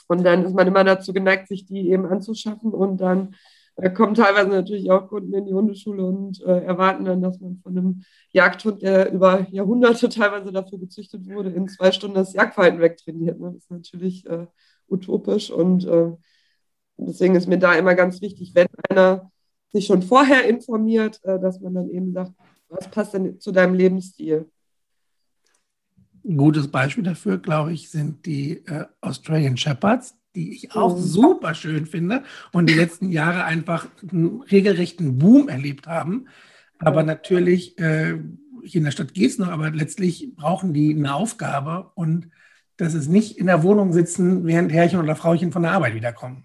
[0.09, 2.73] Und dann ist man immer dazu geneigt, sich die eben anzuschaffen.
[2.73, 3.35] Und dann
[3.81, 7.61] äh, kommen teilweise natürlich auch Kunden in die Hundeschule und äh, erwarten dann, dass man
[7.63, 12.81] von einem Jagdhund, der über Jahrhunderte teilweise dafür gezüchtet wurde, in zwei Stunden das Jagdverhalten
[12.81, 13.39] wegtrainiert.
[13.39, 13.53] Ne?
[13.53, 14.47] Das ist natürlich äh,
[14.89, 15.51] utopisch.
[15.51, 16.11] Und äh,
[16.97, 19.31] deswegen ist mir da immer ganz wichtig, wenn einer
[19.71, 22.33] sich schon vorher informiert, äh, dass man dann eben sagt,
[22.69, 24.51] was passt denn zu deinem Lebensstil?
[26.25, 31.03] Ein gutes Beispiel dafür, glaube ich, sind die äh, Australian Shepherds, die ich auch mhm.
[31.03, 32.23] super schön finde
[32.53, 36.29] und die letzten Jahre einfach einen regelrechten Boom erlebt haben.
[36.79, 38.19] Aber natürlich, äh,
[38.63, 42.31] hier in der Stadt geht es noch, aber letztlich brauchen die eine Aufgabe und
[42.77, 46.45] das ist nicht in der Wohnung sitzen, während Herrchen oder Frauchen von der Arbeit wiederkommen.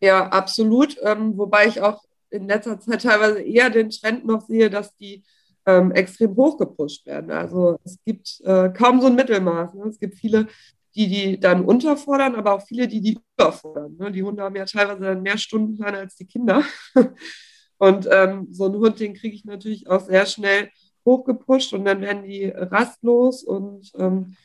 [0.00, 0.98] Ja, absolut.
[1.02, 5.24] Ähm, wobei ich auch in letzter Zeit teilweise eher den Trend noch sehe, dass die
[5.64, 7.30] ähm, extrem hochgepusht werden.
[7.30, 9.72] Also es gibt äh, kaum so ein Mittelmaß.
[9.72, 9.84] Ne?
[9.88, 10.48] Es gibt viele,
[10.94, 13.96] die die dann unterfordern, aber auch viele, die die überfordern.
[13.98, 14.12] Ne?
[14.12, 16.62] Die Hunde haben ja teilweise dann mehr Stundenplan als die Kinder.
[17.78, 20.70] und ähm, so einen Hund, den kriege ich natürlich auch sehr schnell
[21.04, 24.36] hochgepusht und dann werden die rastlos und ähm,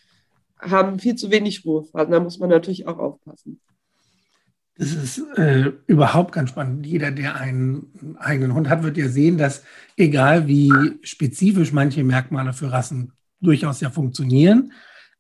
[0.60, 2.12] haben viel zu wenig Ruhephasen.
[2.12, 3.62] Da muss man natürlich auch aufpassen.
[4.76, 6.86] Das ist äh, überhaupt ganz spannend.
[6.86, 9.64] Jeder, der einen eigenen Hund hat, wird ja sehen, dass
[9.98, 14.72] egal wie spezifisch manche Merkmale für Rassen durchaus ja funktionieren,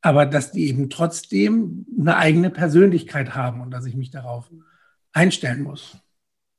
[0.02, 4.50] aber dass die eben trotzdem eine eigene Persönlichkeit haben und dass ich mich darauf
[5.12, 5.98] einstellen muss.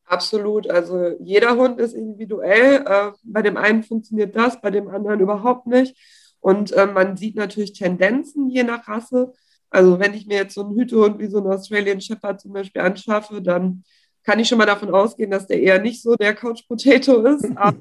[0.04, 0.68] Absolut.
[0.68, 2.84] Also jeder Hund ist individuell.
[2.84, 5.96] Äh, bei dem einen funktioniert das, bei dem anderen überhaupt nicht.
[6.40, 9.32] Und äh, man sieht natürlich Tendenzen je nach Rasse.
[9.70, 12.82] Also wenn ich mir jetzt so einen Hütehund wie so einen Australian Shepherd zum Beispiel
[12.82, 13.84] anschaffe, dann
[14.24, 17.46] kann ich schon mal davon ausgehen, dass der eher nicht so der Couch Potato ist.
[17.56, 17.78] Aber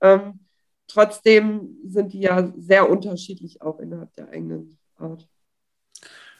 [0.00, 0.40] ähm,
[0.88, 5.28] trotzdem sind die ja sehr unterschiedlich auch innerhalb der eigenen Art.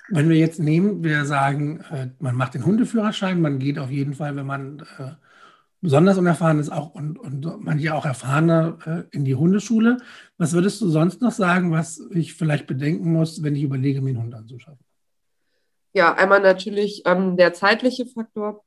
[0.09, 4.15] Wenn wir jetzt nehmen, wir sagen, äh, man macht den Hundeführerschein, man geht auf jeden
[4.15, 5.13] Fall, wenn man äh,
[5.81, 9.99] besonders unerfahren ist auch und, und manche auch erfahrener äh, in die Hundeschule.
[10.39, 14.11] Was würdest du sonst noch sagen, was ich vielleicht bedenken muss, wenn ich überlege, mir
[14.11, 14.85] einen Hund anzuschaffen?
[15.93, 18.65] Ja, einmal natürlich ähm, der zeitliche Faktor.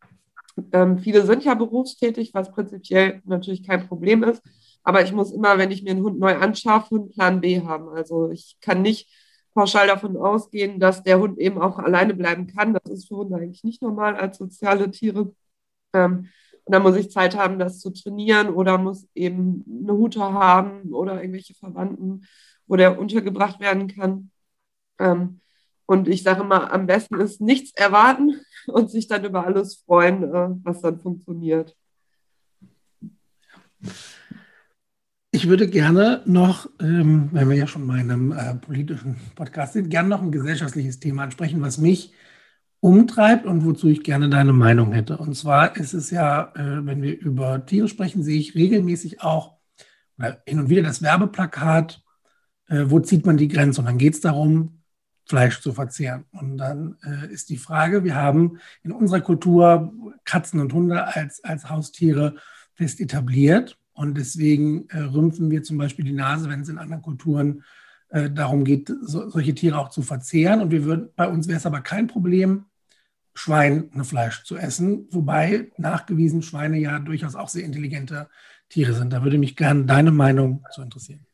[0.71, 4.41] Ähm, viele sind ja berufstätig, was prinzipiell natürlich kein Problem ist.
[4.83, 7.89] Aber ich muss immer, wenn ich mir einen Hund neu anschaffe, einen Plan B haben.
[7.89, 9.09] Also ich kann nicht
[9.55, 12.73] pauschal davon ausgehen, dass der Hund eben auch alleine bleiben kann.
[12.73, 15.33] Das ist für Hunde eigentlich nicht normal als soziale Tiere.
[15.93, 16.29] Ähm,
[16.65, 20.93] und dann muss ich Zeit haben, das zu trainieren oder muss eben eine Hute haben
[20.93, 22.25] oder irgendwelche Verwandten,
[22.67, 24.31] wo der untergebracht werden kann.
[24.99, 25.39] Ähm,
[25.85, 30.23] und ich sage mal, am besten ist nichts erwarten und sich dann über alles freuen,
[30.23, 31.75] äh, was dann funktioniert.
[35.35, 39.73] Ich würde gerne noch, ähm, wenn wir ja schon mal in einem äh, politischen Podcast
[39.73, 42.13] sind, gerne noch ein gesellschaftliches Thema ansprechen, was mich
[42.79, 45.17] umtreibt und wozu ich gerne deine Meinung hätte.
[45.17, 49.57] Und zwar ist es ja, äh, wenn wir über Tiere sprechen, sehe ich regelmäßig auch
[50.45, 52.01] hin und wieder das Werbeplakat,
[52.69, 53.81] äh, wo zieht man die Grenze?
[53.81, 54.83] Und dann geht es darum,
[55.27, 56.23] Fleisch zu verzehren.
[56.31, 59.91] Und dann äh, ist die Frage, wir haben in unserer Kultur
[60.23, 62.35] Katzen und Hunde als, als Haustiere
[62.73, 63.77] fest etabliert.
[63.95, 67.63] Und deswegen äh, rümpfen wir zum Beispiel die Nase, wenn es in anderen Kulturen
[68.09, 70.61] äh, darum geht, so, solche Tiere auch zu verzehren.
[70.61, 72.65] Und wir würden, bei uns wäre es aber kein Problem,
[73.33, 78.29] Schweinefleisch zu essen, wobei nachgewiesen Schweine ja durchaus auch sehr intelligente
[78.69, 79.11] Tiere sind.
[79.11, 81.25] Da würde mich gerne deine Meinung zu interessieren.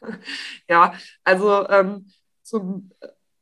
[0.68, 2.06] Ja, also ähm,
[2.42, 2.90] zum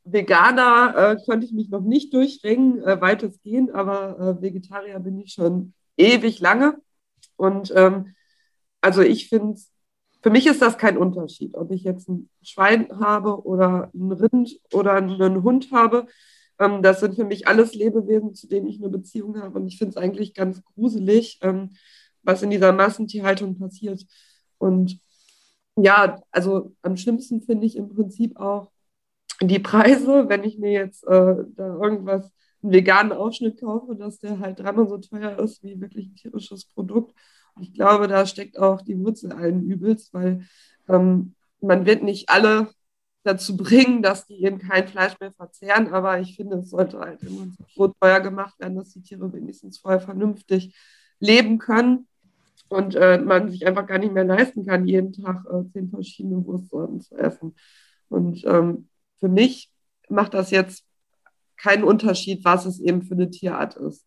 [0.03, 5.33] Veganer äh, konnte ich mich noch nicht durchringen, äh, weitestgehend, aber äh, Vegetarier bin ich
[5.33, 6.81] schon ewig lange.
[7.37, 8.15] Und ähm,
[8.81, 9.59] also ich finde,
[10.21, 14.59] für mich ist das kein Unterschied, ob ich jetzt ein Schwein habe oder ein Rind
[14.73, 16.07] oder einen Hund habe.
[16.59, 19.59] Ähm, das sind für mich alles Lebewesen, zu denen ich eine Beziehung habe.
[19.59, 21.71] Und ich finde es eigentlich ganz gruselig, ähm,
[22.23, 24.05] was in dieser Massentierhaltung passiert.
[24.57, 24.99] Und
[25.77, 28.71] ja, also am schlimmsten finde ich im Prinzip auch
[29.41, 34.39] die Preise, wenn ich mir jetzt äh, da irgendwas, einen veganen Aufschnitt kaufe, dass der
[34.39, 37.15] halt dreimal so teuer ist wie wirklich ein tierisches Produkt.
[37.61, 40.45] Ich glaube, da steckt auch die Wurzel allen Übels, weil
[40.87, 42.69] ähm, man wird nicht alle
[43.23, 45.93] dazu bringen, dass die eben kein Fleisch mehr verzehren.
[45.93, 49.79] Aber ich finde, es sollte halt immer so teuer gemacht werden, dass die Tiere wenigstens
[49.79, 50.75] vorher vernünftig
[51.19, 52.07] leben können
[52.69, 56.45] und äh, man sich einfach gar nicht mehr leisten kann, jeden Tag äh, zehn verschiedene
[56.45, 57.55] Wurstsorten zu essen.
[58.09, 59.71] Und ähm, für mich
[60.07, 60.85] macht das jetzt
[61.57, 64.05] keinen Unterschied, was es eben für eine Tierart ist.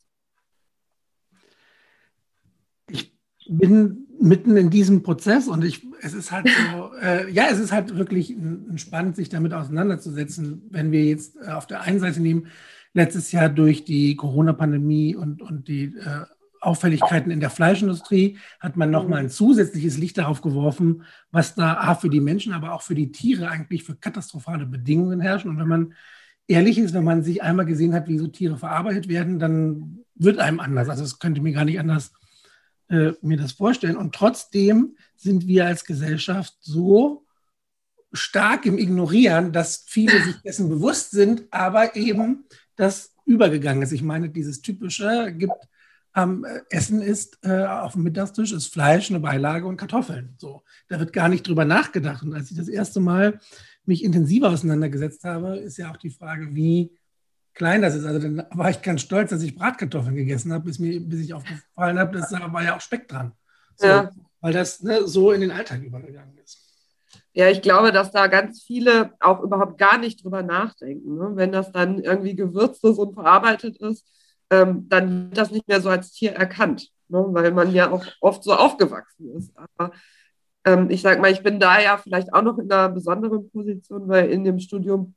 [2.89, 7.59] Ich bin mitten in diesem Prozess und ich, es ist halt so, äh, ja, es
[7.59, 8.37] ist halt wirklich
[8.77, 12.47] spannend, sich damit auseinanderzusetzen, wenn wir jetzt äh, auf der einen Seite nehmen,
[12.95, 16.27] letztes Jahr durch die Corona-Pandemie und, und die äh,
[16.61, 22.09] Auffälligkeiten in der Fleischindustrie hat man nochmal ein zusätzliches Licht darauf geworfen, was da für
[22.09, 25.51] die Menschen, aber auch für die Tiere eigentlich für katastrophale Bedingungen herrschen.
[25.51, 25.95] Und wenn man
[26.47, 30.39] ehrlich ist, wenn man sich einmal gesehen hat, wie so Tiere verarbeitet werden, dann wird
[30.39, 30.89] einem anders.
[30.89, 32.13] Also das könnte mir gar nicht anders
[32.93, 33.97] äh, mir das vorstellen.
[33.97, 37.25] Und trotzdem sind wir als Gesellschaft so
[38.13, 42.45] stark im Ignorieren, dass viele sich dessen bewusst sind, aber eben
[42.77, 43.93] das übergegangen ist.
[43.93, 45.55] Ich meine, dieses typische gibt
[46.13, 50.35] am äh, Essen ist äh, auf dem Mittagstisch ist Fleisch, eine Beilage und Kartoffeln.
[50.37, 52.23] So, da wird gar nicht drüber nachgedacht.
[52.23, 53.41] Und als ich das erste Mal
[53.87, 56.93] mich intensiver auseinandergesetzt habe, ist ja auch die Frage, wie
[57.55, 58.05] klein das ist.
[58.05, 61.35] Also dann war ich ganz stolz, dass ich Bratkartoffeln gegessen habe, bis, mir, bis ich
[61.35, 63.33] aufgefallen habe, dass da war ja auch Speck dran.
[63.77, 64.11] So, ja.
[64.41, 66.59] Weil das ne, so in den Alltag übergegangen ist.
[67.35, 71.17] Ja, ich glaube, dass da ganz viele auch überhaupt gar nicht drüber nachdenken.
[71.17, 71.31] Ne?
[71.35, 74.07] Wenn das dann irgendwie gewürzt ist und verarbeitet ist,
[74.51, 77.25] ähm, dann wird das nicht mehr so als Tier erkannt, ne?
[77.29, 79.51] weil man ja auch oft so aufgewachsen ist.
[79.57, 79.93] Aber
[80.65, 84.09] ähm, ich sage mal, ich bin da ja vielleicht auch noch in einer besonderen Position,
[84.09, 85.15] weil in dem Studium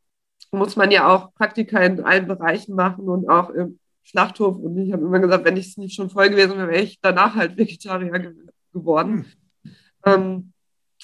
[0.56, 4.58] muss man ja auch Praktika in allen Bereichen machen und auch im Schlachthof.
[4.58, 7.00] Und ich habe immer gesagt, wenn ich es nicht schon voll gewesen wäre, wäre ich
[7.02, 8.34] danach halt Vegetarier ge
[8.72, 9.26] geworden.
[9.64, 9.72] Mhm.
[10.06, 10.54] Ähm,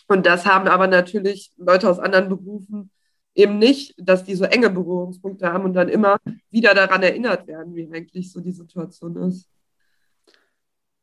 [0.07, 2.91] und das haben aber natürlich Leute aus anderen Berufen
[3.33, 6.17] eben nicht, dass die so enge Berührungspunkte haben und dann immer
[6.49, 9.47] wieder daran erinnert werden, wie eigentlich so die Situation ist.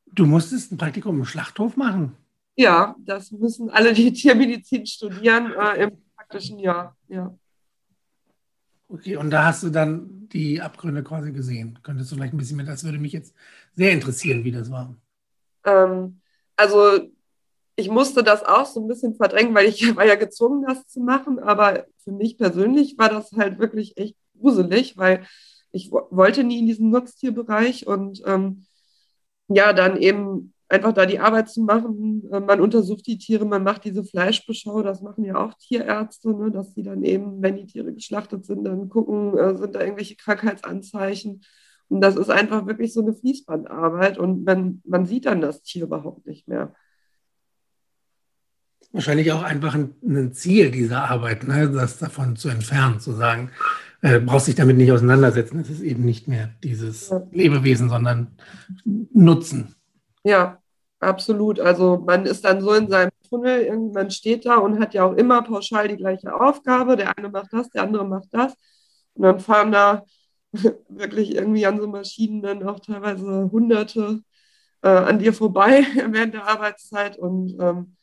[0.06, 2.16] Du musstest ein Praktikum im Schlachthof machen?
[2.56, 7.34] Ja, das müssen alle, die Tiermedizin studieren, äh, im praktischen Jahr, ja.
[8.88, 11.78] Okay, und da hast du dann die Abgründe quasi gesehen.
[11.82, 13.34] Könntest du vielleicht ein bisschen mehr, das würde mich jetzt
[13.74, 14.94] sehr interessieren, wie das war.
[15.64, 16.20] Ähm,
[16.56, 17.00] also
[17.76, 21.00] ich musste das auch so ein bisschen verdrängen, weil ich war ja gezwungen, das zu
[21.00, 21.38] machen.
[21.38, 25.26] Aber für mich persönlich war das halt wirklich echt gruselig, weil
[25.70, 28.64] ich wollte nie in diesen Nutztierbereich und ähm,
[29.48, 32.22] ja, dann eben einfach da die Arbeit zu machen.
[32.30, 36.50] Äh, man untersucht die Tiere, man macht diese Fleischbeschau, das machen ja auch Tierärzte, ne,
[36.50, 40.16] dass sie dann eben, wenn die Tiere geschlachtet sind, dann gucken, äh, sind da irgendwelche
[40.16, 41.42] Krankheitsanzeichen.
[41.88, 45.84] Und das ist einfach wirklich so eine Fließbandarbeit und man, man sieht dann das Tier
[45.84, 46.74] überhaupt nicht mehr.
[48.92, 53.50] Wahrscheinlich auch einfach ein, ein Ziel dieser Arbeit, ne, das davon zu entfernen, zu sagen,
[54.02, 55.60] äh, brauchst dich damit nicht auseinandersetzen.
[55.60, 57.26] Es ist eben nicht mehr dieses ja.
[57.32, 58.28] Lebewesen, sondern
[58.84, 59.74] Nutzen.
[60.28, 60.62] Ja,
[61.00, 61.58] absolut.
[61.60, 65.14] Also man ist dann so in seinem Tunnel, irgendwann steht da und hat ja auch
[65.14, 66.96] immer pauschal die gleiche Aufgabe.
[66.96, 68.54] Der eine macht das, der andere macht das.
[69.14, 70.04] Und dann fahren da
[70.88, 74.20] wirklich irgendwie an so Maschinen dann auch teilweise Hunderte
[74.82, 77.18] äh, an dir vorbei während der Arbeitszeit.
[77.18, 77.96] Und ähm,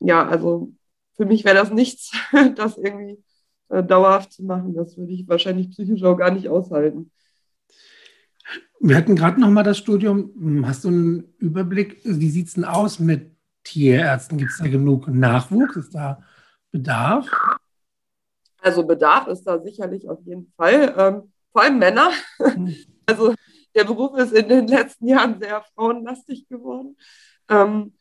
[0.00, 0.72] ja, also
[1.16, 2.12] für mich wäre das nichts,
[2.56, 3.24] das irgendwie
[3.70, 4.74] äh, dauerhaft zu machen.
[4.74, 7.12] Das würde ich wahrscheinlich psychisch auch gar nicht aushalten.
[8.80, 10.32] Wir hatten gerade noch mal das Studium.
[10.36, 12.00] Hm, hast du einen Überblick?
[12.04, 14.38] Wie sieht es denn aus mit Tierärzten?
[14.38, 15.76] Gibt es da genug Nachwuchs?
[15.76, 16.22] Ist da
[16.70, 17.26] Bedarf?
[18.60, 20.94] Also Bedarf ist da sicherlich auf jeden Fall.
[20.96, 22.10] Ähm, vor allem Männer.
[22.38, 22.74] Hm.
[23.06, 23.34] Also
[23.74, 26.96] der Beruf ist in den letzten Jahren sehr frauenlastig geworden.
[27.50, 27.92] Ähm,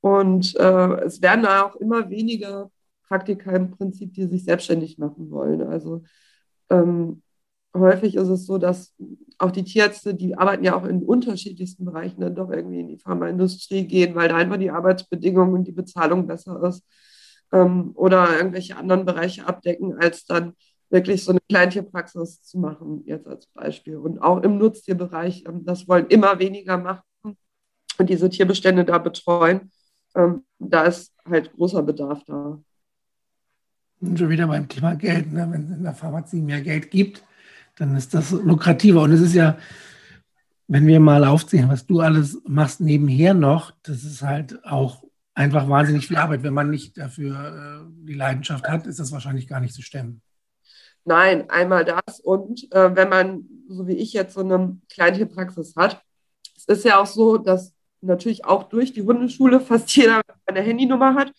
[0.00, 2.70] und äh, es werden da auch immer weniger
[3.06, 5.62] Praktiker im Prinzip, die sich selbstständig machen wollen.
[5.62, 6.02] Also
[6.70, 7.22] ähm,
[7.78, 8.94] häufig ist es so, dass
[9.38, 12.98] auch die Tierärzte, die arbeiten ja auch in unterschiedlichsten Bereichen, dann doch irgendwie in die
[12.98, 16.84] Pharmaindustrie gehen, weil da einfach die Arbeitsbedingungen und die Bezahlung besser ist
[17.52, 20.54] ähm, oder irgendwelche anderen Bereiche abdecken, als dann
[20.90, 23.96] wirklich so eine Kleintierpraxis zu machen, jetzt als Beispiel.
[23.96, 27.02] Und auch im Nutztierbereich, ähm, das wollen immer weniger machen
[27.98, 29.70] und diese Tierbestände da betreuen.
[30.14, 32.60] Ähm, da ist halt großer Bedarf da.
[34.00, 35.32] Und schon wieder beim Thema Geld.
[35.32, 35.46] Ne?
[35.50, 37.22] Wenn es in der Pharmazie mehr Geld gibt,
[37.76, 39.02] dann ist das lukrativer.
[39.02, 39.58] Und es ist ja,
[40.66, 45.68] wenn wir mal aufzählen, was du alles machst nebenher noch, das ist halt auch einfach
[45.68, 46.42] wahnsinnig viel Arbeit.
[46.42, 50.22] Wenn man nicht dafür äh, die Leidenschaft hat, ist das wahrscheinlich gar nicht zu stemmen.
[51.04, 52.18] Nein, einmal das.
[52.20, 56.02] Und äh, wenn man, so wie ich jetzt, so eine Kleintierpraxis hat,
[56.56, 61.14] es ist ja auch so, dass natürlich auch durch die Hundeschule fast jeder eine Handynummer
[61.14, 61.32] hat.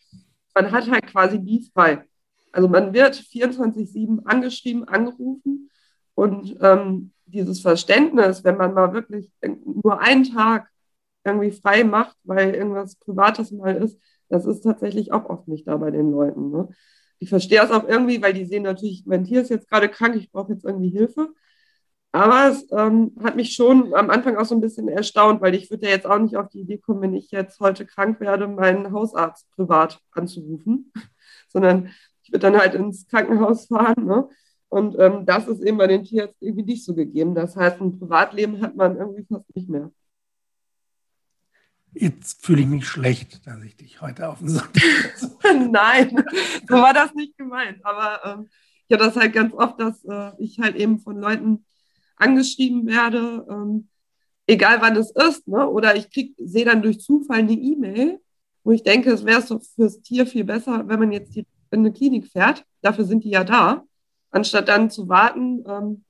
[0.55, 2.03] Man hat halt quasi die frei.
[2.51, 5.69] Also man wird 24-7 angeschrieben, angerufen
[6.17, 9.29] und ähm, dieses Verständnis, wenn man mal wirklich
[9.63, 10.67] nur einen Tag
[11.23, 15.77] irgendwie frei macht, weil irgendwas Privates mal ist, das ist tatsächlich auch oft nicht da
[15.77, 16.49] bei den Leuten.
[16.49, 16.69] Ne?
[17.19, 20.15] Ich verstehe es auch irgendwie, weil die sehen natürlich, mein Tier ist jetzt gerade krank,
[20.15, 21.29] ich brauche jetzt irgendwie Hilfe.
[22.11, 25.69] Aber es ähm, hat mich schon am Anfang auch so ein bisschen erstaunt, weil ich
[25.69, 28.47] würde ja jetzt auch nicht auf die Idee kommen, wenn ich jetzt heute krank werde,
[28.47, 30.91] meinen Hausarzt privat anzurufen,
[31.47, 31.91] sondern
[32.23, 34.03] ich würde dann halt ins Krankenhaus fahren.
[34.03, 34.27] Ne?
[34.69, 37.35] Und ähm, das ist eben bei den Tierärzten irgendwie nicht so gegeben.
[37.35, 39.91] Das heißt, ein Privatleben hat man irgendwie fast nicht mehr.
[41.93, 44.83] Jetzt fühle ich mich schlecht, dass ich dich heute auf den Sonntag.
[45.71, 46.23] Nein,
[46.67, 47.83] so war das nicht gemeint.
[47.83, 48.49] Aber ähm,
[48.87, 51.65] ich habe das halt ganz oft, dass äh, ich halt eben von Leuten
[52.17, 53.87] angeschrieben werde, ähm,
[54.47, 55.67] egal wann es ist, ne?
[55.67, 58.19] oder ich sehe dann durch Zufall eine E-Mail,
[58.63, 61.91] wo ich denke, es wäre so fürs Tier viel besser, wenn man jetzt in eine
[61.91, 63.83] Klinik fährt, dafür sind die ja da,
[64.31, 66.03] anstatt dann zu warten, ähm,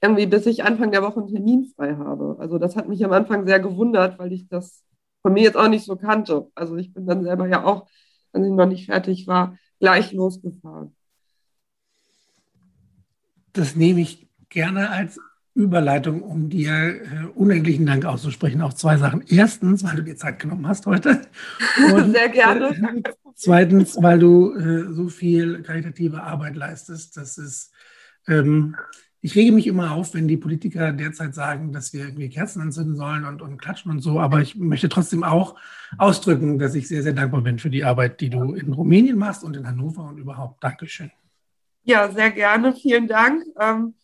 [0.00, 2.36] irgendwie bis ich Anfang der Woche einen Termin frei habe.
[2.38, 4.84] Also das hat mich am Anfang sehr gewundert, weil ich das
[5.22, 6.50] von mir jetzt auch nicht so kannte.
[6.54, 7.86] Also ich bin dann selber ja auch,
[8.32, 10.96] als ich noch nicht fertig war, gleich losgefahren.
[13.52, 15.20] Das nehme ich gerne als
[15.54, 19.22] Überleitung, um dir äh, unendlichen Dank auszusprechen auf zwei Sachen.
[19.28, 21.22] Erstens, weil du dir Zeit genommen hast heute.
[21.92, 22.68] Und, Sehr gerne.
[22.68, 23.02] Äh,
[23.34, 27.18] zweitens, weil du äh, so viel karitative Arbeit leistest.
[27.18, 27.70] Das ist,
[28.26, 28.76] ähm,
[29.20, 32.96] ich rege mich immer auf, wenn die Politiker derzeit sagen, dass wir irgendwie Kerzen anzünden
[32.96, 34.20] sollen und, und klatschen und so.
[34.20, 35.56] Aber ich möchte trotzdem auch
[35.98, 39.44] ausdrücken, dass ich sehr, sehr dankbar bin für die Arbeit, die du in Rumänien machst
[39.44, 40.64] und in Hannover und überhaupt.
[40.64, 41.10] Dankeschön.
[41.84, 42.74] Ja, sehr gerne.
[42.74, 43.44] Vielen Dank.
[43.60, 43.94] Ähm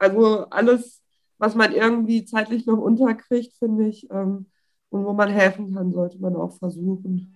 [0.00, 1.02] also alles,
[1.38, 4.46] was man irgendwie zeitlich noch unterkriegt, finde ich, ähm,
[4.90, 7.34] und wo man helfen kann, sollte man auch versuchen.